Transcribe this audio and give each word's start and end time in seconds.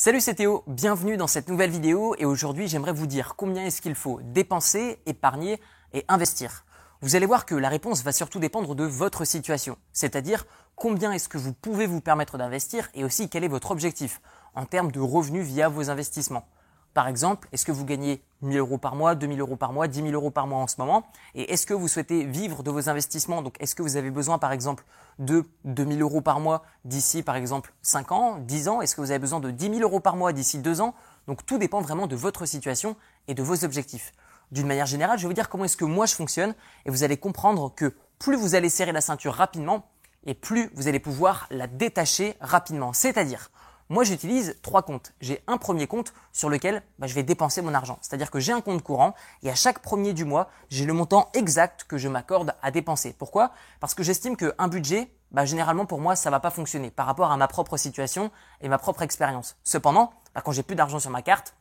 Salut 0.00 0.20
c'est 0.20 0.36
Théo, 0.36 0.62
bienvenue 0.68 1.16
dans 1.16 1.26
cette 1.26 1.48
nouvelle 1.48 1.72
vidéo 1.72 2.14
et 2.18 2.24
aujourd'hui 2.24 2.68
j'aimerais 2.68 2.92
vous 2.92 3.08
dire 3.08 3.34
combien 3.36 3.64
est-ce 3.64 3.82
qu'il 3.82 3.96
faut 3.96 4.20
dépenser, 4.22 5.00
épargner 5.06 5.60
et 5.92 6.04
investir. 6.06 6.64
Vous 7.00 7.16
allez 7.16 7.26
voir 7.26 7.44
que 7.44 7.56
la 7.56 7.68
réponse 7.68 8.04
va 8.04 8.12
surtout 8.12 8.38
dépendre 8.38 8.76
de 8.76 8.84
votre 8.84 9.24
situation, 9.24 9.76
c'est-à-dire 9.92 10.46
combien 10.76 11.10
est-ce 11.10 11.28
que 11.28 11.36
vous 11.36 11.52
pouvez 11.52 11.88
vous 11.88 12.00
permettre 12.00 12.38
d'investir 12.38 12.88
et 12.94 13.02
aussi 13.02 13.28
quel 13.28 13.42
est 13.42 13.48
votre 13.48 13.72
objectif 13.72 14.20
en 14.54 14.66
termes 14.66 14.92
de 14.92 15.00
revenus 15.00 15.44
via 15.44 15.68
vos 15.68 15.90
investissements. 15.90 16.46
Par 16.94 17.08
exemple, 17.08 17.48
est-ce 17.52 17.64
que 17.64 17.72
vous 17.72 17.84
gagnez 17.84 18.22
1000 18.42 18.58
euros 18.58 18.78
par 18.78 18.94
mois, 18.94 19.14
2000 19.14 19.40
euros 19.40 19.56
par 19.56 19.72
mois, 19.72 19.88
10 19.88 20.02
000 20.02 20.12
euros 20.12 20.30
par 20.30 20.46
mois 20.46 20.58
en 20.58 20.66
ce 20.66 20.76
moment 20.78 21.04
Et 21.34 21.52
est-ce 21.52 21.66
que 21.66 21.74
vous 21.74 21.88
souhaitez 21.88 22.24
vivre 22.24 22.62
de 22.62 22.70
vos 22.70 22.88
investissements 22.88 23.42
Donc, 23.42 23.56
est-ce 23.60 23.74
que 23.74 23.82
vous 23.82 23.96
avez 23.96 24.10
besoin, 24.10 24.38
par 24.38 24.52
exemple, 24.52 24.84
de 25.18 25.44
2000 25.64 26.02
euros 26.02 26.20
par 26.20 26.40
mois 26.40 26.64
d'ici, 26.84 27.22
par 27.22 27.36
exemple, 27.36 27.72
5 27.82 28.12
ans, 28.12 28.38
10 28.38 28.68
ans 28.68 28.80
Est-ce 28.80 28.96
que 28.96 29.00
vous 29.00 29.10
avez 29.10 29.18
besoin 29.18 29.40
de 29.40 29.50
10 29.50 29.70
000 29.76 29.80
euros 29.80 30.00
par 30.00 30.16
mois 30.16 30.32
d'ici 30.32 30.58
2 30.58 30.80
ans 30.80 30.94
Donc, 31.26 31.44
tout 31.46 31.58
dépend 31.58 31.80
vraiment 31.80 32.06
de 32.06 32.16
votre 32.16 32.46
situation 32.46 32.96
et 33.28 33.34
de 33.34 33.42
vos 33.42 33.64
objectifs. 33.64 34.12
D'une 34.50 34.66
manière 34.66 34.86
générale, 34.86 35.18
je 35.18 35.24
vais 35.24 35.28
vous 35.28 35.34
dire 35.34 35.48
comment 35.48 35.64
est-ce 35.64 35.76
que 35.76 35.84
moi 35.84 36.06
je 36.06 36.14
fonctionne 36.14 36.54
et 36.86 36.90
vous 36.90 37.02
allez 37.02 37.18
comprendre 37.18 37.72
que 37.74 37.94
plus 38.18 38.36
vous 38.36 38.54
allez 38.54 38.70
serrer 38.70 38.92
la 38.92 39.02
ceinture 39.02 39.34
rapidement 39.34 39.86
et 40.24 40.34
plus 40.34 40.70
vous 40.74 40.88
allez 40.88 41.00
pouvoir 41.00 41.46
la 41.50 41.66
détacher 41.66 42.34
rapidement. 42.40 42.92
C'est-à-dire, 42.92 43.50
moi, 43.90 44.04
j'utilise 44.04 44.56
trois 44.60 44.82
comptes. 44.82 45.14
J'ai 45.22 45.42
un 45.46 45.56
premier 45.56 45.86
compte 45.86 46.12
sur 46.32 46.50
lequel 46.50 46.82
bah, 46.98 47.06
je 47.06 47.14
vais 47.14 47.22
dépenser 47.22 47.62
mon 47.62 47.72
argent. 47.72 47.98
C'est-à-dire 48.02 48.30
que 48.30 48.38
j'ai 48.38 48.52
un 48.52 48.60
compte 48.60 48.82
courant 48.82 49.14
et 49.42 49.50
à 49.50 49.54
chaque 49.54 49.78
premier 49.78 50.12
du 50.12 50.26
mois, 50.26 50.50
j'ai 50.68 50.84
le 50.84 50.92
montant 50.92 51.30
exact 51.32 51.84
que 51.84 51.96
je 51.96 52.08
m'accorde 52.08 52.54
à 52.60 52.70
dépenser. 52.70 53.14
Pourquoi? 53.18 53.52
Parce 53.80 53.94
que 53.94 54.02
j'estime 54.02 54.36
qu'un 54.36 54.68
budget, 54.68 55.10
bah, 55.30 55.46
généralement 55.46 55.86
pour 55.86 56.00
moi, 56.00 56.16
ça 56.16 56.28
va 56.28 56.38
pas 56.38 56.50
fonctionner 56.50 56.90
par 56.90 57.06
rapport 57.06 57.32
à 57.32 57.36
ma 57.38 57.48
propre 57.48 57.78
situation 57.78 58.30
et 58.60 58.68
ma 58.68 58.76
propre 58.76 59.00
expérience. 59.00 59.56
Cependant, 59.64 60.12
bah, 60.34 60.42
quand 60.44 60.52
j'ai 60.52 60.62
plus 60.62 60.76
d'argent 60.76 60.98
sur 60.98 61.10
ma 61.10 61.22
carte, 61.22 61.54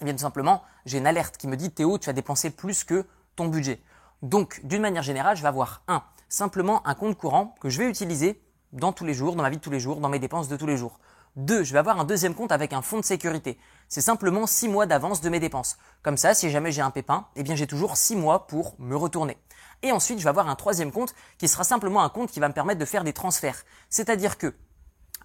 eh 0.00 0.04
bien 0.04 0.14
tout 0.14 0.20
simplement, 0.20 0.62
j'ai 0.86 0.96
une 0.96 1.06
alerte 1.06 1.36
qui 1.36 1.46
me 1.46 1.56
dit 1.56 1.70
Théo, 1.70 1.98
tu 1.98 2.08
as 2.08 2.14
dépensé 2.14 2.48
plus 2.50 2.84
que 2.84 3.06
ton 3.34 3.48
budget. 3.48 3.82
Donc, 4.22 4.62
d'une 4.64 4.80
manière 4.80 5.02
générale, 5.02 5.36
je 5.36 5.42
vais 5.42 5.48
avoir 5.48 5.82
un 5.88 6.02
simplement 6.30 6.86
un 6.86 6.94
compte 6.94 7.18
courant 7.18 7.54
que 7.60 7.68
je 7.68 7.78
vais 7.78 7.88
utiliser 7.88 8.42
dans 8.72 8.92
tous 8.92 9.04
les 9.04 9.14
jours, 9.14 9.36
dans 9.36 9.42
ma 9.42 9.50
vie 9.50 9.58
de 9.58 9.62
tous 9.62 9.70
les 9.70 9.78
jours, 9.78 10.00
dans 10.00 10.08
mes 10.08 10.18
dépenses 10.18 10.48
de 10.48 10.56
tous 10.56 10.66
les 10.66 10.78
jours. 10.78 10.98
Deux, 11.36 11.64
je 11.64 11.74
vais 11.74 11.78
avoir 11.78 12.00
un 12.00 12.04
deuxième 12.04 12.34
compte 12.34 12.50
avec 12.50 12.72
un 12.72 12.80
fonds 12.80 12.98
de 12.98 13.04
sécurité. 13.04 13.58
C'est 13.88 14.00
simplement 14.00 14.46
six 14.46 14.68
mois 14.68 14.86
d'avance 14.86 15.20
de 15.20 15.28
mes 15.28 15.38
dépenses. 15.38 15.76
Comme 16.02 16.16
ça, 16.16 16.32
si 16.32 16.48
jamais 16.48 16.72
j'ai 16.72 16.80
un 16.80 16.90
pépin, 16.90 17.26
eh 17.36 17.42
bien 17.42 17.54
j'ai 17.54 17.66
toujours 17.66 17.98
six 17.98 18.16
mois 18.16 18.46
pour 18.46 18.74
me 18.78 18.96
retourner. 18.96 19.36
Et 19.82 19.92
ensuite, 19.92 20.18
je 20.18 20.24
vais 20.24 20.30
avoir 20.30 20.48
un 20.48 20.54
troisième 20.54 20.90
compte 20.90 21.14
qui 21.36 21.46
sera 21.46 21.62
simplement 21.62 22.02
un 22.02 22.08
compte 22.08 22.30
qui 22.30 22.40
va 22.40 22.48
me 22.48 22.54
permettre 22.54 22.80
de 22.80 22.86
faire 22.86 23.04
des 23.04 23.12
transferts. 23.12 23.64
C'est-à-dire 23.90 24.38
que 24.38 24.54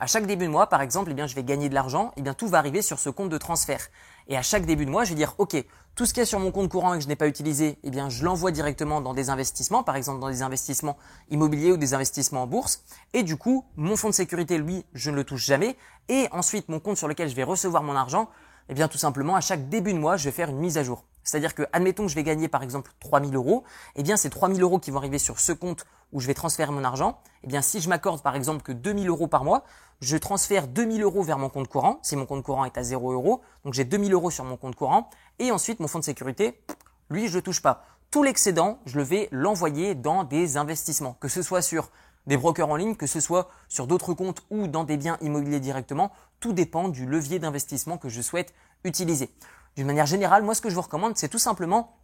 à 0.01 0.05
chaque 0.05 0.25
début 0.25 0.47
de 0.47 0.51
mois, 0.51 0.67
par 0.67 0.81
exemple, 0.81 1.11
eh 1.11 1.13
bien, 1.13 1.27
je 1.27 1.35
vais 1.35 1.45
gagner 1.45 1.69
de 1.69 1.75
l'argent, 1.75 2.11
eh 2.17 2.21
bien, 2.21 2.33
tout 2.33 2.49
va 2.49 2.57
arriver 2.57 2.81
sur 2.81 2.99
ce 2.99 3.09
compte 3.09 3.29
de 3.29 3.37
transfert. 3.37 3.87
Et 4.27 4.35
à 4.35 4.41
chaque 4.41 4.65
début 4.65 4.85
de 4.85 4.91
mois, 4.91 5.05
je 5.05 5.11
vais 5.11 5.15
dire, 5.15 5.35
OK, 5.37 5.55
tout 5.95 6.05
ce 6.05 6.13
qui 6.13 6.21
est 6.21 6.25
sur 6.25 6.39
mon 6.39 6.51
compte 6.51 6.69
courant 6.69 6.93
et 6.93 6.97
que 6.97 7.03
je 7.03 7.09
n'ai 7.09 7.15
pas 7.15 7.27
utilisé, 7.27 7.77
eh 7.83 7.89
bien, 7.89 8.09
je 8.09 8.23
l'envoie 8.23 8.51
directement 8.51 9.01
dans 9.01 9.13
des 9.13 9.29
investissements, 9.29 9.83
par 9.83 9.95
exemple, 9.95 10.19
dans 10.19 10.29
des 10.29 10.41
investissements 10.41 10.97
immobiliers 11.29 11.73
ou 11.73 11.77
des 11.77 11.93
investissements 11.93 12.43
en 12.43 12.47
bourse. 12.47 12.83
Et 13.13 13.23
du 13.23 13.35
coup, 13.35 13.65
mon 13.75 13.95
fonds 13.95 14.09
de 14.09 14.13
sécurité, 14.13 14.57
lui, 14.57 14.85
je 14.93 15.11
ne 15.11 15.17
le 15.17 15.23
touche 15.23 15.45
jamais. 15.45 15.75
Et 16.07 16.27
ensuite, 16.31 16.69
mon 16.69 16.79
compte 16.79 16.97
sur 16.97 17.07
lequel 17.07 17.29
je 17.29 17.35
vais 17.35 17.43
recevoir 17.43 17.83
mon 17.83 17.95
argent, 17.95 18.29
eh 18.69 18.73
bien, 18.73 18.87
tout 18.87 18.97
simplement, 18.97 19.35
à 19.35 19.41
chaque 19.41 19.67
début 19.69 19.93
de 19.93 19.99
mois, 19.99 20.17
je 20.17 20.25
vais 20.25 20.31
faire 20.31 20.49
une 20.49 20.59
mise 20.59 20.77
à 20.77 20.83
jour. 20.83 21.03
C'est-à-dire 21.23 21.53
que, 21.53 21.63
admettons 21.73 22.03
que 22.03 22.09
je 22.09 22.15
vais 22.15 22.23
gagner 22.23 22.47
par 22.47 22.63
exemple 22.63 22.91
3000 22.99 23.35
euros, 23.35 23.63
eh 23.95 24.03
bien 24.03 24.17
ces 24.17 24.29
3000 24.29 24.61
euros 24.61 24.79
qui 24.79 24.91
vont 24.91 24.97
arriver 24.97 25.19
sur 25.19 25.39
ce 25.39 25.51
compte 25.51 25.85
où 26.11 26.19
je 26.19 26.27
vais 26.27 26.33
transférer 26.33 26.71
mon 26.71 26.83
argent, 26.83 27.19
eh 27.43 27.47
bien 27.47 27.61
si 27.61 27.81
je 27.81 27.89
m'accorde 27.89 28.21
par 28.21 28.35
exemple 28.35 28.61
que 28.61 28.71
2000 28.71 29.09
euros 29.09 29.27
par 29.27 29.43
mois, 29.43 29.63
je 30.01 30.17
transfère 30.17 30.67
2000 30.67 31.03
euros 31.03 31.23
vers 31.23 31.37
mon 31.37 31.49
compte 31.49 31.67
courant, 31.67 31.99
si 32.01 32.15
mon 32.15 32.25
compte 32.25 32.43
courant 32.43 32.65
est 32.65 32.77
à 32.77 32.83
0 32.83 33.11
euros, 33.11 33.41
donc 33.65 33.73
j'ai 33.73 33.85
2000 33.85 34.13
euros 34.13 34.31
sur 34.31 34.43
mon 34.43 34.57
compte 34.57 34.75
courant, 34.75 35.09
et 35.39 35.51
ensuite 35.51 35.79
mon 35.79 35.87
fonds 35.87 35.99
de 35.99 36.03
sécurité, 36.03 36.61
lui 37.09 37.27
je 37.27 37.37
ne 37.37 37.41
touche 37.41 37.61
pas. 37.61 37.85
Tout 38.09 38.23
l'excédent, 38.23 38.79
je 38.85 38.97
le 38.97 39.03
vais 39.03 39.29
l'envoyer 39.31 39.95
dans 39.95 40.23
des 40.23 40.57
investissements, 40.57 41.15
que 41.19 41.27
ce 41.27 41.41
soit 41.41 41.61
sur 41.61 41.89
des 42.27 42.37
brokers 42.37 42.69
en 42.69 42.75
ligne, 42.75 42.95
que 42.95 43.07
ce 43.07 43.19
soit 43.19 43.49
sur 43.69 43.87
d'autres 43.87 44.13
comptes 44.13 44.43
ou 44.49 44.67
dans 44.67 44.83
des 44.83 44.97
biens 44.97 45.17
immobiliers 45.21 45.59
directement, 45.59 46.11
tout 46.39 46.53
dépend 46.53 46.89
du 46.89 47.05
levier 47.05 47.39
d'investissement 47.39 47.97
que 47.97 48.09
je 48.09 48.21
souhaite 48.21 48.53
utiliser. 48.83 49.33
D'une 49.75 49.87
manière 49.87 50.05
générale, 50.05 50.43
moi 50.43 50.55
ce 50.55 50.61
que 50.61 50.69
je 50.69 50.75
vous 50.75 50.81
recommande, 50.81 51.17
c'est 51.17 51.29
tout 51.29 51.39
simplement 51.39 51.95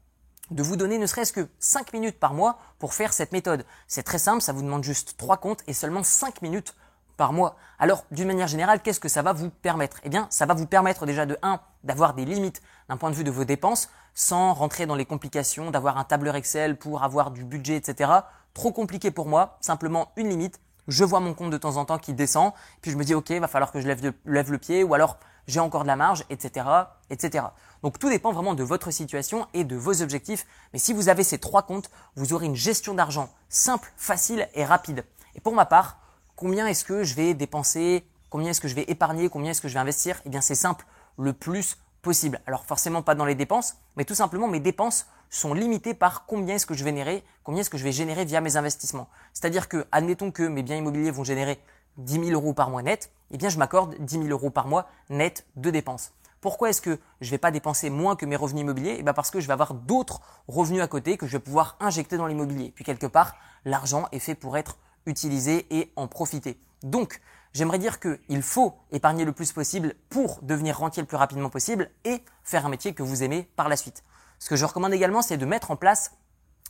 de 0.52 0.64
vous 0.64 0.76
donner 0.76 0.98
ne 0.98 1.06
serait-ce 1.06 1.34
que 1.34 1.48
5 1.60 1.94
minutes 1.94 2.20
par 2.20 2.34
mois 2.34 2.58
pour 2.80 2.94
faire 2.94 3.14
cette 3.14 3.32
méthode. 3.32 3.66
C'est 3.88 4.04
très 4.04 4.20
simple, 4.20 4.42
ça 4.42 4.54
vous 4.54 4.62
demande 4.62 4.84
juste 4.84 5.16
3 5.18 5.38
comptes 5.38 5.64
et 5.68 5.74
seulement 5.74 6.04
5 6.04 6.42
minutes 6.42 6.76
par 7.18 7.34
mois. 7.34 7.58
Alors, 7.80 8.06
d'une 8.12 8.28
manière 8.28 8.48
générale, 8.48 8.82
qu'est-ce 8.82 9.00
que 9.00 9.10
ça 9.10 9.24
va 9.24 9.34
vous 9.34 9.50
permettre? 9.50 10.00
Eh 10.04 10.10
bien, 10.10 10.28
ça 10.30 10.46
va 10.46 10.54
vous 10.54 10.68
permettre 10.68 11.06
déjà 11.06 11.26
de 11.26 11.38
1, 11.42 11.60
d'avoir 11.84 12.14
des 12.14 12.26
limites 12.26 12.62
d'un 12.90 12.98
point 12.98 13.10
de 13.10 13.16
vue 13.16 13.24
de 13.24 13.32
vos 13.32 13.44
dépenses, 13.44 13.90
sans 14.14 14.54
rentrer 14.54 14.86
dans 14.86 14.96
les 14.96 15.06
complications, 15.06 15.72
d'avoir 15.72 15.98
un 15.98 16.04
tableur 16.04 16.36
Excel 16.36 16.78
pour 16.78 17.04
avoir 17.04 17.32
du 17.32 17.44
budget, 17.44 17.76
etc. 17.76 18.12
Trop 18.54 18.72
compliqué 18.72 19.12
pour 19.12 19.28
moi, 19.28 19.58
simplement 19.62 20.12
une 20.16 20.30
limite. 20.30 20.60
Je 20.88 21.04
vois 21.04 21.20
mon 21.20 21.34
compte 21.34 21.52
de 21.52 21.58
temps 21.58 21.78
en 21.78 21.86
temps 21.86 21.98
qui 21.98 22.14
descend, 22.14 22.54
puis 22.82 22.92
je 22.92 22.98
me 22.98 23.04
dis, 23.04 23.14
ok, 23.14 23.32
va 23.32 23.48
falloir 23.48 23.72
que 23.72 23.82
je 23.82 23.88
lève, 23.88 24.14
lève 24.26 24.52
le 24.52 24.58
pied, 24.58 24.84
ou 24.84 24.94
alors 24.94 25.18
j'ai 25.48 25.60
encore 25.60 25.84
de 25.84 25.88
la 25.88 25.96
marge, 25.96 26.24
etc., 26.30 26.66
etc. 27.10 27.46
Donc 27.84 28.00
tout 28.00 28.10
dépend 28.10 28.32
vraiment 28.32 28.54
de 28.54 28.64
votre 28.64 28.92
situation 28.92 29.48
et 29.54 29.64
de 29.64 29.76
vos 29.76 30.02
objectifs. 30.02 30.46
Mais 30.74 30.80
si 30.80 30.94
vous 30.94 31.10
avez 31.10 31.24
ces 31.24 31.38
trois 31.38 31.64
comptes, 31.64 31.90
vous 32.16 32.34
aurez 32.34 32.46
une 32.46 32.56
gestion 32.56 32.94
d'argent 32.94 33.30
simple, 33.50 33.92
facile 33.98 34.48
et 34.54 34.66
rapide. 34.66 35.06
Et 35.36 35.40
pour 35.40 35.54
ma 35.54 35.66
part, 35.66 36.00
combien 36.36 36.68
est-ce 36.68 36.84
que 36.84 37.04
je 37.04 37.16
vais 37.16 37.34
dépenser, 37.34 38.06
combien 38.30 38.52
est-ce 38.52 38.62
que 38.62 38.68
je 38.68 38.76
vais 38.76 38.86
épargner, 38.88 39.30
combien 39.30 39.52
est-ce 39.52 39.62
que 39.62 39.68
je 39.68 39.74
vais 39.74 39.80
investir? 39.80 40.22
Eh 40.26 40.30
bien 40.30 40.42
c'est 40.42 40.56
simple, 40.56 40.86
le 41.18 41.34
plus 41.34 41.78
possible. 42.02 42.42
Alors 42.46 42.66
forcément 42.66 43.02
pas 43.02 43.16
dans 43.16 43.26
les 43.26 43.36
dépenses, 43.36 43.76
mais 43.96 44.06
tout 44.06 44.16
simplement 44.16 44.48
mes 44.48 44.60
dépenses 44.60 45.08
sont 45.30 45.54
limitées 45.54 45.94
par 45.94 46.26
combien 46.26 46.56
est-ce 46.56 46.66
que 46.66 46.74
je 46.74 46.84
vais 46.84 46.92
générer, 46.92 47.24
combien 47.44 47.62
est-ce 47.62 47.70
que 47.70 47.78
je 47.78 47.84
vais 47.84 47.92
générer 47.92 48.26
via 48.26 48.42
mes 48.42 48.56
investissements. 48.56 49.10
C'est-à-dire 49.34 49.68
que, 49.68 49.86
admettons 49.92 50.32
que 50.32 50.44
mes 50.44 50.64
biens 50.64 50.78
immobiliers 50.78 51.12
vont 51.12 51.24
générer 51.24 51.60
10 51.98 52.26
000 52.26 52.30
euros 52.32 52.54
par 52.54 52.70
mois 52.70 52.82
net, 52.82 53.12
eh 53.32 53.38
bien 53.38 53.50
je 53.50 53.58
m'accorde 53.58 53.96
10 54.00 54.20
000 54.20 54.28
euros 54.28 54.50
par 54.50 54.68
mois 54.68 54.88
net 55.10 55.46
de 55.56 55.70
dépenses. 55.70 56.14
Pourquoi 56.42 56.70
est-ce 56.70 56.82
que 56.82 57.00
je 57.20 57.28
ne 57.28 57.32
vais 57.32 57.38
pas 57.40 57.52
dépenser 57.52 57.90
moins 57.90 58.16
que 58.16 58.26
mes 58.26 58.36
revenus 58.36 58.62
immobiliers? 58.62 58.98
Eh 59.00 59.04
bien 59.04 59.14
parce 59.14 59.32
que 59.32 59.40
je 59.40 59.48
vais 59.48 59.54
avoir 59.54 59.74
d'autres 59.74 60.22
revenus 60.48 60.82
à 60.82 60.88
côté 60.88 61.18
que 61.18 61.26
je 61.26 61.34
vais 61.34 61.44
pouvoir 61.44 61.78
injecter 61.80 62.18
dans 62.18 62.28
l'immobilier. 62.28 62.72
Puis 62.76 62.86
quelque 62.86 63.08
part, 63.08 63.36
l'argent 63.66 64.08
est 64.12 64.20
fait 64.20 64.36
pour 64.36 64.56
être 64.56 64.78
utilisé 65.08 65.66
et 65.72 65.92
en 65.96 66.08
profiter. 66.08 66.60
Donc, 66.84 67.22
j'aimerais 67.54 67.80
dire 67.80 68.00
qu'il 68.00 68.42
faut 68.44 68.76
épargner 68.92 69.26
le 69.26 69.32
plus 69.32 69.52
possible 69.52 69.96
pour 70.10 70.40
devenir 70.44 70.78
rentier 70.78 71.02
le 71.02 71.08
plus 71.08 71.18
rapidement 71.18 71.50
possible 71.50 71.90
et 72.06 72.24
faire 72.44 72.66
un 72.66 72.70
métier 72.70 72.94
que 72.94 73.04
vous 73.04 73.24
aimez 73.24 73.50
par 73.56 73.68
la 73.68 73.76
suite. 73.76 74.04
Ce 74.38 74.50
que 74.50 74.56
je 74.56 74.66
recommande 74.66 74.94
également, 74.94 75.24
c'est 75.24 75.38
de 75.38 75.46
mettre 75.46 75.72
en 75.72 75.76
place 75.76 76.12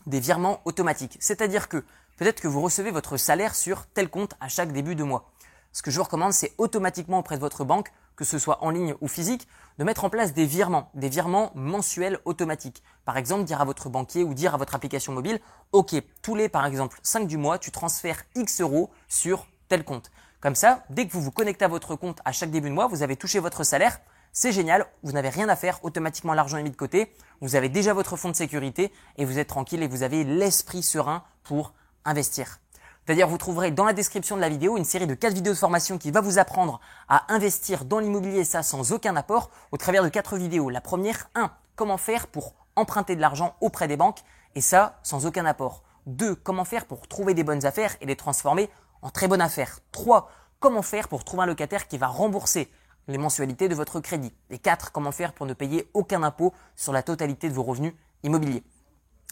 des 0.05 0.21
virements 0.21 0.61
automatiques. 0.63 1.17
C'est-à-dire 1.19 1.67
que 1.67 1.83
peut-être 2.17 2.41
que 2.41 2.47
vous 2.47 2.61
recevez 2.61 2.91
votre 2.91 3.17
salaire 3.17 3.55
sur 3.55 3.85
tel 3.87 4.09
compte 4.09 4.33
à 4.41 4.49
chaque 4.49 4.73
début 4.73 4.95
de 4.95 5.03
mois. 5.03 5.31
Ce 5.71 5.81
que 5.81 5.91
je 5.91 5.97
vous 5.97 6.03
recommande, 6.03 6.33
c'est 6.33 6.53
automatiquement 6.57 7.19
auprès 7.19 7.35
de 7.35 7.41
votre 7.41 7.63
banque, 7.63 7.91
que 8.15 8.25
ce 8.25 8.39
soit 8.39 8.63
en 8.63 8.71
ligne 8.71 8.95
ou 8.99 9.07
physique, 9.07 9.47
de 9.77 9.83
mettre 9.83 10.03
en 10.03 10.09
place 10.09 10.33
des 10.33 10.45
virements, 10.45 10.89
des 10.95 11.07
virements 11.07 11.51
mensuels 11.53 12.19
automatiques. 12.25 12.83
Par 13.05 13.15
exemple, 13.15 13.43
dire 13.43 13.61
à 13.61 13.65
votre 13.65 13.89
banquier 13.89 14.23
ou 14.23 14.33
dire 14.33 14.55
à 14.55 14.57
votre 14.57 14.73
application 14.73 15.13
mobile, 15.13 15.39
OK, 15.71 15.95
tous 16.23 16.35
les, 16.35 16.49
par 16.49 16.65
exemple, 16.65 16.99
5 17.03 17.27
du 17.27 17.37
mois, 17.37 17.59
tu 17.59 17.69
transfères 17.69 18.23
X 18.35 18.61
euros 18.61 18.89
sur 19.07 19.45
tel 19.69 19.83
compte. 19.83 20.09
Comme 20.39 20.55
ça, 20.55 20.83
dès 20.89 21.07
que 21.07 21.13
vous 21.13 21.21
vous 21.21 21.31
connectez 21.31 21.65
à 21.65 21.67
votre 21.67 21.95
compte 21.95 22.19
à 22.25 22.31
chaque 22.31 22.49
début 22.49 22.69
de 22.69 22.73
mois, 22.73 22.87
vous 22.87 23.03
avez 23.03 23.15
touché 23.15 23.37
votre 23.39 23.63
salaire, 23.63 23.99
c'est 24.31 24.51
génial, 24.51 24.85
vous 25.03 25.11
n'avez 25.11 25.29
rien 25.29 25.49
à 25.49 25.55
faire, 25.55 25.83
automatiquement 25.83 26.33
l'argent 26.33 26.57
est 26.57 26.63
mis 26.63 26.71
de 26.71 26.75
côté, 26.75 27.11
vous 27.41 27.55
avez 27.55 27.69
déjà 27.69 27.93
votre 27.93 28.17
fonds 28.17 28.29
de 28.29 28.35
sécurité 28.35 28.91
et 29.17 29.25
vous 29.25 29.39
êtes 29.39 29.47
tranquille 29.47 29.81
et 29.81 29.87
vous 29.87 30.03
avez 30.03 30.23
l'esprit 30.23 30.83
serein 30.83 31.23
pour 31.43 31.73
investir. 32.05 32.59
D'ailleurs, 33.07 33.29
vous 33.29 33.37
trouverez 33.37 33.71
dans 33.71 33.85
la 33.85 33.93
description 33.93 34.35
de 34.35 34.41
la 34.41 34.49
vidéo 34.49 34.75
une 34.75 34.83
série 34.83 35.07
de 35.07 35.13
4 35.13 35.33
vidéos 35.33 35.53
de 35.53 35.57
formation 35.57 35.97
qui 35.97 36.11
va 36.11 36.19
vous 36.19 36.39
apprendre 36.39 36.81
à 37.07 37.33
investir 37.33 37.85
dans 37.85 37.99
l'immobilier, 37.99 38.43
ça 38.43 38.63
sans 38.63 38.91
aucun 38.91 39.15
apport, 39.15 39.49
au 39.71 39.77
travers 39.77 40.03
de 40.03 40.09
4 40.09 40.35
vidéos. 40.37 40.69
La 40.69 40.81
première, 40.81 41.29
1. 41.35 41.49
Comment 41.77 41.97
faire 41.97 42.27
pour 42.27 42.53
emprunter 42.75 43.15
de 43.15 43.21
l'argent 43.21 43.55
auprès 43.61 43.87
des 43.87 43.95
banques, 43.95 44.19
et 44.55 44.61
ça 44.61 44.99
sans 45.03 45.25
aucun 45.25 45.45
apport. 45.45 45.83
2. 46.05 46.35
Comment 46.35 46.65
faire 46.65 46.85
pour 46.85 47.07
trouver 47.07 47.33
des 47.33 47.43
bonnes 47.43 47.65
affaires 47.65 47.95
et 48.01 48.05
les 48.05 48.15
transformer 48.15 48.69
en 49.01 49.09
très 49.09 49.27
bonnes 49.27 49.41
affaires. 49.41 49.79
3. 49.93 50.29
Comment 50.59 50.81
faire 50.81 51.07
pour 51.07 51.23
trouver 51.23 51.43
un 51.43 51.47
locataire 51.47 51.87
qui 51.87 51.97
va 51.97 52.07
rembourser 52.07 52.69
les 53.07 53.17
mensualités 53.17 53.69
de 53.69 53.75
votre 53.75 54.01
crédit. 54.01 54.33
Et 54.49 54.57
4. 54.57 54.91
Comment 54.91 55.11
faire 55.13 55.31
pour 55.31 55.45
ne 55.45 55.53
payer 55.53 55.89
aucun 55.93 56.23
impôt 56.23 56.53
sur 56.75 56.91
la 56.91 57.03
totalité 57.03 57.47
de 57.47 57.53
vos 57.53 57.63
revenus 57.63 57.93
immobiliers. 58.23 58.63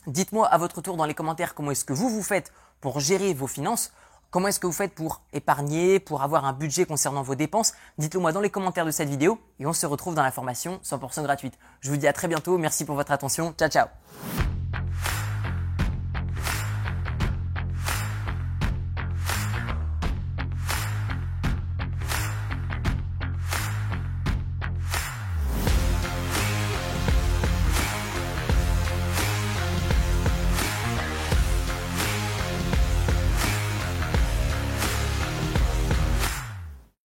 Dites-moi 0.07 0.47
à 0.47 0.57
votre 0.57 0.81
tour 0.81 0.97
dans 0.97 1.05
les 1.05 1.13
commentaires 1.13 1.55
comment 1.55 1.71
est-ce 1.71 1.85
que 1.85 1.93
vous 1.93 2.09
vous 2.09 2.23
faites 2.23 2.51
pour 2.81 2.99
gérer 2.99 3.33
vos 3.33 3.47
finances. 3.47 3.91
Comment 4.31 4.49
est-ce 4.49 4.59
que 4.59 4.67
vous 4.67 4.73
faites 4.73 4.93
pour 4.93 5.21
épargner, 5.33 5.99
pour 5.99 6.21
avoir 6.21 6.45
un 6.45 6.53
budget 6.53 6.85
concernant 6.85 7.23
vos 7.23 7.35
dépenses 7.35 7.73
Dites-le 7.97 8.19
moi 8.19 8.33
dans 8.33 8.41
les 8.41 8.49
commentaires 8.49 8.85
de 8.85 8.91
cette 8.91 9.09
vidéo 9.09 9.39
et 9.59 9.65
on 9.65 9.73
se 9.73 9.85
retrouve 9.85 10.13
dans 10.13 10.23
la 10.23 10.31
formation 10.31 10.79
100% 10.83 11.23
gratuite. 11.23 11.57
Je 11.79 11.89
vous 11.89 11.97
dis 11.97 12.07
à 12.07 12.13
très 12.13 12.27
bientôt, 12.27 12.57
merci 12.57 12.85
pour 12.85 12.95
votre 12.95 13.11
attention, 13.11 13.53
ciao 13.57 13.69
ciao 13.69 14.54